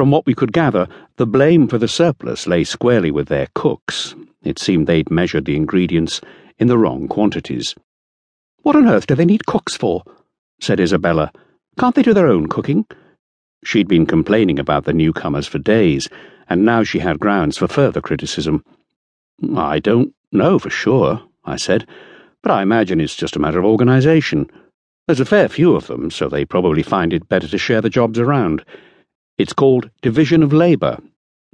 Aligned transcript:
From 0.00 0.10
what 0.10 0.24
we 0.24 0.34
could 0.34 0.54
gather, 0.54 0.88
the 1.18 1.26
blame 1.26 1.68
for 1.68 1.76
the 1.76 1.86
surplus 1.86 2.46
lay 2.46 2.64
squarely 2.64 3.10
with 3.10 3.28
their 3.28 3.48
cooks. 3.54 4.14
It 4.42 4.58
seemed 4.58 4.86
they'd 4.86 5.10
measured 5.10 5.44
the 5.44 5.56
ingredients 5.56 6.22
in 6.58 6.68
the 6.68 6.78
wrong 6.78 7.06
quantities. 7.06 7.74
What 8.62 8.76
on 8.76 8.88
earth 8.88 9.06
do 9.06 9.14
they 9.14 9.26
need 9.26 9.44
cooks 9.44 9.76
for? 9.76 10.02
said 10.58 10.80
Isabella. 10.80 11.30
Can't 11.78 11.94
they 11.94 12.00
do 12.00 12.14
their 12.14 12.28
own 12.28 12.46
cooking? 12.46 12.86
She'd 13.62 13.88
been 13.88 14.06
complaining 14.06 14.58
about 14.58 14.84
the 14.84 14.94
newcomers 14.94 15.46
for 15.46 15.58
days, 15.58 16.08
and 16.48 16.64
now 16.64 16.82
she 16.82 17.00
had 17.00 17.20
grounds 17.20 17.58
for 17.58 17.68
further 17.68 18.00
criticism. 18.00 18.64
I 19.54 19.80
don't 19.80 20.14
know 20.32 20.58
for 20.58 20.70
sure, 20.70 21.22
I 21.44 21.56
said, 21.56 21.86
but 22.42 22.50
I 22.50 22.62
imagine 22.62 23.02
it's 23.02 23.16
just 23.16 23.36
a 23.36 23.38
matter 23.38 23.58
of 23.58 23.66
organisation. 23.66 24.50
There's 25.06 25.20
a 25.20 25.26
fair 25.26 25.50
few 25.50 25.76
of 25.76 25.88
them, 25.88 26.10
so 26.10 26.30
they 26.30 26.46
probably 26.46 26.82
find 26.82 27.12
it 27.12 27.28
better 27.28 27.48
to 27.48 27.58
share 27.58 27.82
the 27.82 27.90
jobs 27.90 28.18
around. 28.18 28.64
It's 29.40 29.54
called 29.54 29.88
division 30.02 30.42
of 30.42 30.52
labour. 30.52 30.98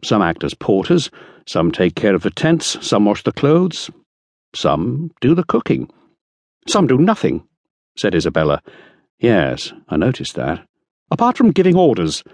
Some 0.03 0.21
act 0.21 0.43
as 0.43 0.55
porters, 0.55 1.09
some 1.47 1.71
take 1.71 1.95
care 1.95 2.17
of 2.17 2.25
the 2.25 2.31
tents, 2.31 2.85
some 2.85 3.05
wash 3.05 3.23
the 3.23 3.31
clothes, 3.31 3.93
some 4.57 5.13
do 5.21 5.37
the 5.37 5.45
cooking. 5.45 5.89
Some 6.67 6.89
do 6.89 6.99
nothing, 6.99 7.47
said 7.97 8.17
Isabella. 8.17 8.61
Yes, 9.21 9.73
I 9.89 9.97
noticed 9.99 10.35
that. 10.35 10.67
Apart 11.13 11.37
from 11.37 11.53
giving 11.53 11.77
orders. 11.77 12.25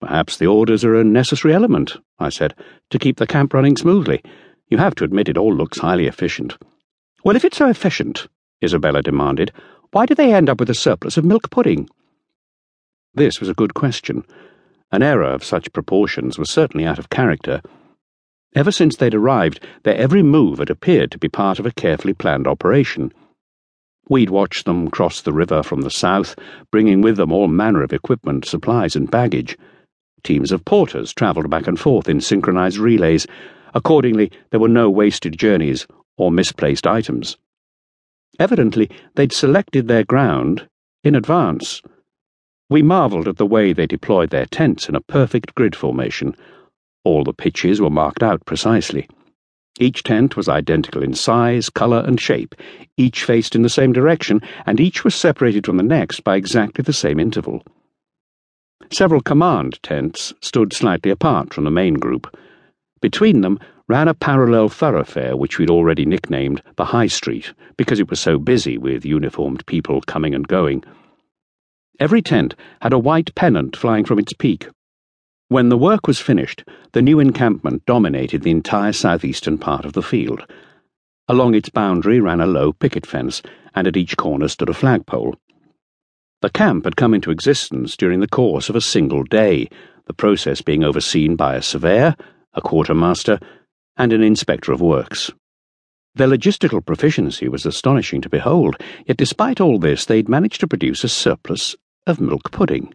Perhaps 0.00 0.36
the 0.36 0.46
orders 0.46 0.84
are 0.84 0.94
a 0.94 1.02
necessary 1.02 1.52
element, 1.52 1.96
I 2.20 2.28
said, 2.28 2.54
to 2.90 3.00
keep 3.00 3.16
the 3.16 3.26
camp 3.26 3.54
running 3.54 3.76
smoothly. 3.76 4.22
You 4.68 4.78
have 4.78 4.94
to 4.94 5.04
admit 5.04 5.28
it 5.28 5.36
all 5.36 5.52
looks 5.52 5.78
highly 5.78 6.06
efficient. 6.06 6.56
Well, 7.24 7.34
if 7.34 7.44
it's 7.44 7.58
so 7.58 7.68
efficient, 7.68 8.28
Isabella 8.62 9.02
demanded, 9.02 9.50
why 9.90 10.06
do 10.06 10.14
they 10.14 10.32
end 10.32 10.48
up 10.48 10.60
with 10.60 10.70
a 10.70 10.74
surplus 10.74 11.16
of 11.16 11.24
milk 11.24 11.50
pudding? 11.50 11.90
This 13.12 13.40
was 13.40 13.48
a 13.48 13.54
good 13.54 13.74
question. 13.74 14.24
An 14.90 15.02
error 15.02 15.24
of 15.24 15.44
such 15.44 15.72
proportions 15.72 16.38
was 16.38 16.48
certainly 16.48 16.86
out 16.86 16.98
of 16.98 17.10
character. 17.10 17.60
Ever 18.54 18.72
since 18.72 18.96
they'd 18.96 19.14
arrived, 19.14 19.60
their 19.82 19.96
every 19.96 20.22
move 20.22 20.58
had 20.58 20.70
appeared 20.70 21.10
to 21.10 21.18
be 21.18 21.28
part 21.28 21.58
of 21.58 21.66
a 21.66 21.72
carefully 21.72 22.14
planned 22.14 22.46
operation. 22.46 23.12
We'd 24.08 24.30
watched 24.30 24.64
them 24.64 24.88
cross 24.88 25.20
the 25.20 25.34
river 25.34 25.62
from 25.62 25.82
the 25.82 25.90
south, 25.90 26.34
bringing 26.70 27.02
with 27.02 27.18
them 27.18 27.30
all 27.30 27.48
manner 27.48 27.82
of 27.82 27.92
equipment, 27.92 28.46
supplies, 28.46 28.96
and 28.96 29.10
baggage. 29.10 29.58
Teams 30.22 30.50
of 30.50 30.64
porters 30.64 31.12
travelled 31.12 31.50
back 31.50 31.66
and 31.66 31.78
forth 31.78 32.08
in 32.08 32.22
synchronized 32.22 32.78
relays. 32.78 33.26
Accordingly, 33.74 34.32
there 34.50 34.60
were 34.60 34.68
no 34.68 34.88
wasted 34.88 35.38
journeys 35.38 35.86
or 36.16 36.32
misplaced 36.32 36.86
items. 36.86 37.36
Evidently, 38.40 38.90
they'd 39.14 39.32
selected 39.32 39.86
their 39.86 40.04
ground 40.04 40.66
in 41.04 41.14
advance. 41.14 41.82
We 42.70 42.82
marvelled 42.82 43.28
at 43.28 43.38
the 43.38 43.46
way 43.46 43.72
they 43.72 43.86
deployed 43.86 44.30
their 44.30 44.44
tents 44.44 44.88
in 44.88 44.94
a 44.94 45.00
perfect 45.00 45.54
grid 45.54 45.74
formation. 45.74 46.36
All 47.02 47.24
the 47.24 47.32
pitches 47.32 47.80
were 47.80 47.88
marked 47.88 48.22
out 48.22 48.44
precisely. 48.44 49.08
Each 49.80 50.02
tent 50.02 50.36
was 50.36 50.48
identical 50.48 51.02
in 51.02 51.14
size, 51.14 51.70
colour, 51.70 52.02
and 52.06 52.20
shape, 52.20 52.54
each 52.96 53.24
faced 53.24 53.54
in 53.54 53.62
the 53.62 53.70
same 53.70 53.92
direction, 53.92 54.42
and 54.66 54.80
each 54.80 55.04
was 55.04 55.14
separated 55.14 55.64
from 55.64 55.76
the 55.76 55.82
next 55.82 56.24
by 56.24 56.36
exactly 56.36 56.82
the 56.82 56.92
same 56.92 57.18
interval. 57.18 57.62
Several 58.90 59.20
command 59.20 59.78
tents 59.82 60.34
stood 60.40 60.72
slightly 60.72 61.10
apart 61.10 61.54
from 61.54 61.64
the 61.64 61.70
main 61.70 61.94
group. 61.94 62.36
Between 63.00 63.40
them 63.40 63.58
ran 63.86 64.08
a 64.08 64.14
parallel 64.14 64.68
thoroughfare 64.68 65.36
which 65.36 65.58
we'd 65.58 65.70
already 65.70 66.04
nicknamed 66.04 66.60
the 66.76 66.84
High 66.84 67.06
Street, 67.06 67.54
because 67.76 68.00
it 68.00 68.10
was 68.10 68.20
so 68.20 68.38
busy 68.38 68.76
with 68.76 69.06
uniformed 69.06 69.64
people 69.66 70.02
coming 70.02 70.34
and 70.34 70.46
going. 70.48 70.84
Every 72.00 72.22
tent 72.22 72.54
had 72.80 72.92
a 72.92 72.98
white 72.98 73.34
pennant 73.34 73.74
flying 73.74 74.04
from 74.04 74.20
its 74.20 74.32
peak. 74.32 74.68
When 75.48 75.68
the 75.68 75.76
work 75.76 76.06
was 76.06 76.20
finished, 76.20 76.62
the 76.92 77.02
new 77.02 77.18
encampment 77.18 77.84
dominated 77.86 78.42
the 78.42 78.52
entire 78.52 78.92
southeastern 78.92 79.58
part 79.58 79.84
of 79.84 79.94
the 79.94 80.02
field. 80.02 80.46
Along 81.26 81.56
its 81.56 81.70
boundary 81.70 82.20
ran 82.20 82.40
a 82.40 82.46
low 82.46 82.72
picket 82.72 83.04
fence, 83.04 83.42
and 83.74 83.88
at 83.88 83.96
each 83.96 84.16
corner 84.16 84.46
stood 84.46 84.68
a 84.68 84.74
flagpole. 84.74 85.34
The 86.40 86.50
camp 86.50 86.84
had 86.84 86.94
come 86.94 87.14
into 87.14 87.32
existence 87.32 87.96
during 87.96 88.20
the 88.20 88.28
course 88.28 88.68
of 88.68 88.76
a 88.76 88.80
single 88.80 89.24
day, 89.24 89.68
the 90.06 90.14
process 90.14 90.62
being 90.62 90.84
overseen 90.84 91.34
by 91.34 91.56
a 91.56 91.62
surveyor, 91.62 92.14
a 92.54 92.60
quartermaster, 92.60 93.40
and 93.96 94.12
an 94.12 94.22
inspector 94.22 94.70
of 94.70 94.80
works. 94.80 95.32
Their 96.14 96.28
logistical 96.28 96.84
proficiency 96.84 97.48
was 97.48 97.66
astonishing 97.66 98.20
to 98.20 98.28
behold, 98.28 98.76
yet 99.04 99.16
despite 99.16 99.60
all 99.60 99.80
this, 99.80 100.04
they'd 100.04 100.28
managed 100.28 100.60
to 100.60 100.68
produce 100.68 101.02
a 101.02 101.08
surplus 101.08 101.74
of 102.08 102.20
milk 102.20 102.50
pudding. 102.50 102.94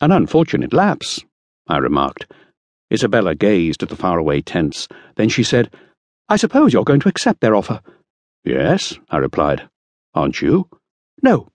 An 0.00 0.12
unfortunate 0.12 0.72
lapse, 0.72 1.24
I 1.68 1.78
remarked. 1.78 2.26
Isabella 2.92 3.34
gazed 3.34 3.82
at 3.82 3.88
the 3.88 3.96
faraway 3.96 4.40
tents. 4.40 4.88
Then 5.16 5.28
she 5.28 5.42
said, 5.42 5.70
I 6.28 6.36
suppose 6.36 6.72
you're 6.72 6.84
going 6.84 7.00
to 7.00 7.08
accept 7.08 7.40
their 7.40 7.54
offer. 7.54 7.80
Yes, 8.44 8.98
I 9.10 9.16
replied. 9.18 9.68
Aren't 10.14 10.40
you? 10.40 10.68
No. 11.22 11.48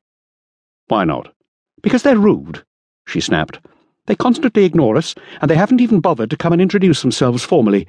Why 0.87 1.05
not? 1.05 1.33
Because 1.81 2.03
they're 2.03 2.17
rude, 2.17 2.63
she 3.07 3.21
snapped. 3.21 3.59
They 4.07 4.15
constantly 4.15 4.65
ignore 4.65 4.97
us, 4.97 5.15
and 5.41 5.49
they 5.49 5.55
haven't 5.55 5.81
even 5.81 5.99
bothered 5.99 6.29
to 6.31 6.37
come 6.37 6.53
and 6.53 6.61
introduce 6.61 7.01
themselves 7.01 7.43
formally. 7.43 7.87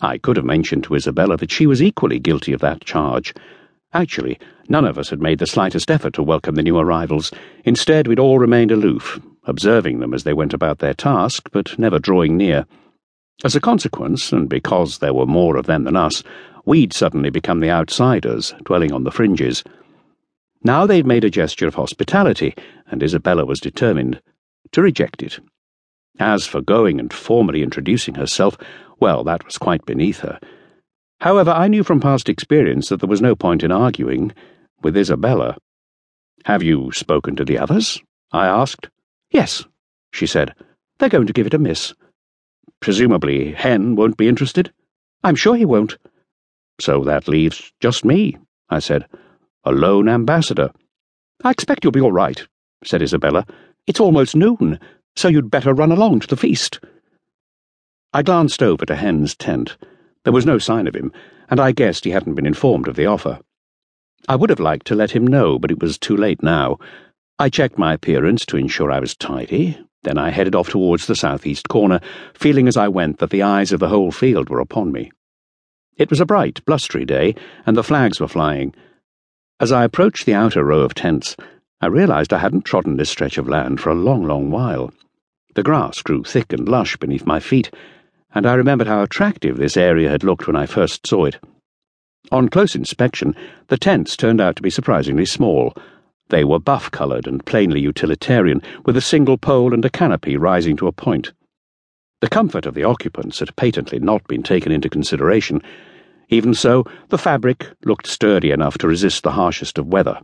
I 0.00 0.18
could 0.18 0.36
have 0.36 0.44
mentioned 0.44 0.84
to 0.84 0.94
Isabella 0.94 1.36
that 1.38 1.50
she 1.50 1.66
was 1.66 1.82
equally 1.82 2.18
guilty 2.18 2.52
of 2.52 2.60
that 2.60 2.84
charge. 2.84 3.34
Actually, 3.94 4.38
none 4.68 4.84
of 4.84 4.98
us 4.98 5.08
had 5.08 5.22
made 5.22 5.38
the 5.38 5.46
slightest 5.46 5.90
effort 5.90 6.12
to 6.12 6.22
welcome 6.22 6.54
the 6.54 6.62
new 6.62 6.76
arrivals. 6.76 7.32
Instead, 7.64 8.06
we'd 8.06 8.18
all 8.18 8.38
remained 8.38 8.70
aloof, 8.70 9.18
observing 9.44 9.98
them 9.98 10.12
as 10.12 10.24
they 10.24 10.34
went 10.34 10.52
about 10.52 10.78
their 10.78 10.92
task, 10.92 11.48
but 11.52 11.78
never 11.78 11.98
drawing 11.98 12.36
near. 12.36 12.66
As 13.44 13.56
a 13.56 13.60
consequence, 13.60 14.30
and 14.30 14.48
because 14.48 14.98
there 14.98 15.14
were 15.14 15.24
more 15.24 15.56
of 15.56 15.66
them 15.66 15.84
than 15.84 15.96
us, 15.96 16.22
we'd 16.66 16.92
suddenly 16.92 17.30
become 17.30 17.60
the 17.60 17.70
outsiders, 17.70 18.54
dwelling 18.64 18.92
on 18.92 19.04
the 19.04 19.10
fringes. 19.10 19.64
Now 20.62 20.84
they'd 20.86 21.06
made 21.06 21.24
a 21.24 21.30
gesture 21.30 21.66
of 21.66 21.76
hospitality, 21.76 22.54
and 22.88 23.02
Isabella 23.02 23.46
was 23.46 23.60
determined 23.60 24.20
to 24.72 24.82
reject 24.82 25.22
it. 25.22 25.40
As 26.18 26.46
for 26.46 26.60
going 26.60 27.00
and 27.00 27.12
formally 27.12 27.62
introducing 27.62 28.16
herself, 28.16 28.58
well, 29.00 29.24
that 29.24 29.46
was 29.46 29.56
quite 29.56 29.86
beneath 29.86 30.18
her. 30.18 30.38
However, 31.20 31.50
I 31.50 31.68
knew 31.68 31.82
from 31.82 32.00
past 32.00 32.28
experience 32.28 32.88
that 32.88 33.00
there 33.00 33.08
was 33.08 33.20
no 33.20 33.34
point 33.34 33.62
in 33.62 33.72
arguing 33.72 34.32
with 34.82 34.96
Isabella. 34.96 35.56
Have 36.44 36.62
you 36.62 36.92
spoken 36.92 37.34
to 37.36 37.44
the 37.44 37.58
others? 37.58 38.00
I 38.32 38.46
asked. 38.46 38.88
Yes, 39.30 39.64
she 40.12 40.26
said. 40.26 40.54
They're 40.98 41.08
going 41.08 41.26
to 41.26 41.32
give 41.32 41.46
it 41.46 41.54
a 41.54 41.58
miss. 41.58 41.92
Presumably, 42.80 43.52
Hen 43.52 43.96
won't 43.96 44.16
be 44.16 44.28
interested? 44.28 44.72
I'm 45.24 45.34
sure 45.34 45.56
he 45.56 45.64
won't. 45.64 45.98
So 46.80 47.02
that 47.04 47.26
leaves 47.26 47.72
just 47.80 48.04
me, 48.04 48.36
I 48.70 48.78
said. 48.78 49.06
A 49.64 49.72
lone 49.72 50.08
ambassador. 50.08 50.70
I 51.42 51.50
expect 51.50 51.82
you'll 51.82 51.92
be 51.92 52.00
all 52.00 52.12
right, 52.12 52.46
said 52.84 53.02
Isabella. 53.02 53.44
It's 53.88 54.00
almost 54.00 54.36
noon, 54.36 54.78
so 55.16 55.26
you'd 55.26 55.50
better 55.50 55.74
run 55.74 55.90
along 55.90 56.20
to 56.20 56.28
the 56.28 56.36
feast. 56.36 56.78
I 58.12 58.22
glanced 58.22 58.62
over 58.62 58.86
to 58.86 58.94
Hen's 58.94 59.34
tent. 59.34 59.76
There 60.28 60.34
was 60.34 60.44
no 60.44 60.58
sign 60.58 60.86
of 60.86 60.94
him, 60.94 61.10
and 61.48 61.58
I 61.58 61.72
guessed 61.72 62.04
he 62.04 62.10
hadn't 62.10 62.34
been 62.34 62.44
informed 62.44 62.86
of 62.86 62.96
the 62.96 63.06
offer. 63.06 63.40
I 64.28 64.36
would 64.36 64.50
have 64.50 64.60
liked 64.60 64.86
to 64.88 64.94
let 64.94 65.12
him 65.12 65.26
know, 65.26 65.58
but 65.58 65.70
it 65.70 65.80
was 65.80 65.96
too 65.96 66.14
late 66.14 66.42
now. 66.42 66.76
I 67.38 67.48
checked 67.48 67.78
my 67.78 67.94
appearance 67.94 68.44
to 68.44 68.58
ensure 68.58 68.92
I 68.92 69.00
was 69.00 69.16
tidy. 69.16 69.78
Then 70.02 70.18
I 70.18 70.28
headed 70.28 70.54
off 70.54 70.68
towards 70.68 71.06
the 71.06 71.16
southeast 71.16 71.70
corner, 71.70 72.00
feeling 72.34 72.68
as 72.68 72.76
I 72.76 72.88
went 72.88 73.20
that 73.20 73.30
the 73.30 73.40
eyes 73.40 73.72
of 73.72 73.80
the 73.80 73.88
whole 73.88 74.12
field 74.12 74.50
were 74.50 74.60
upon 74.60 74.92
me. 74.92 75.10
It 75.96 76.10
was 76.10 76.20
a 76.20 76.26
bright, 76.26 76.62
blustery 76.66 77.06
day, 77.06 77.34
and 77.64 77.74
the 77.74 77.82
flags 77.82 78.20
were 78.20 78.28
flying. 78.28 78.74
As 79.58 79.72
I 79.72 79.82
approached 79.82 80.26
the 80.26 80.34
outer 80.34 80.62
row 80.62 80.80
of 80.80 80.92
tents, 80.92 81.36
I 81.80 81.86
realized 81.86 82.34
I 82.34 82.40
hadn't 82.40 82.66
trodden 82.66 82.98
this 82.98 83.08
stretch 83.08 83.38
of 83.38 83.48
land 83.48 83.80
for 83.80 83.88
a 83.88 83.94
long, 83.94 84.24
long 84.24 84.50
while. 84.50 84.92
The 85.54 85.62
grass 85.62 86.02
grew 86.02 86.22
thick 86.22 86.52
and 86.52 86.68
lush 86.68 86.98
beneath 86.98 87.24
my 87.24 87.40
feet, 87.40 87.70
and 88.34 88.46
I 88.46 88.54
remembered 88.54 88.86
how 88.86 89.02
attractive 89.02 89.56
this 89.56 89.76
area 89.76 90.08
had 90.08 90.22
looked 90.22 90.46
when 90.46 90.56
I 90.56 90.66
first 90.66 91.06
saw 91.06 91.24
it. 91.24 91.38
On 92.30 92.48
close 92.48 92.74
inspection, 92.74 93.34
the 93.68 93.78
tents 93.78 94.16
turned 94.16 94.40
out 94.40 94.56
to 94.56 94.62
be 94.62 94.70
surprisingly 94.70 95.24
small. 95.24 95.74
They 96.28 96.44
were 96.44 96.58
buff 96.58 96.90
coloured 96.90 97.26
and 97.26 97.44
plainly 97.46 97.80
utilitarian, 97.80 98.62
with 98.84 98.96
a 98.96 99.00
single 99.00 99.38
pole 99.38 99.72
and 99.72 99.84
a 99.84 99.90
canopy 99.90 100.36
rising 100.36 100.76
to 100.76 100.86
a 100.86 100.92
point. 100.92 101.32
The 102.20 102.28
comfort 102.28 102.66
of 102.66 102.74
the 102.74 102.84
occupants 102.84 103.38
had 103.38 103.56
patently 103.56 103.98
not 103.98 104.26
been 104.26 104.42
taken 104.42 104.72
into 104.72 104.90
consideration. 104.90 105.62
Even 106.28 106.52
so, 106.52 106.84
the 107.08 107.16
fabric 107.16 107.68
looked 107.84 108.06
sturdy 108.06 108.50
enough 108.50 108.76
to 108.78 108.88
resist 108.88 109.22
the 109.22 109.30
harshest 109.30 109.78
of 109.78 109.86
weather. 109.86 110.20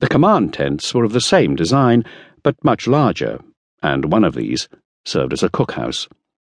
The 0.00 0.08
command 0.08 0.52
tents 0.52 0.92
were 0.92 1.04
of 1.04 1.14
the 1.14 1.20
same 1.22 1.56
design, 1.56 2.04
but 2.42 2.62
much 2.62 2.86
larger, 2.86 3.40
and 3.82 4.12
one 4.12 4.24
of 4.24 4.34
these 4.34 4.68
served 5.06 5.32
as 5.32 5.42
a 5.42 5.48
cookhouse. 5.48 6.08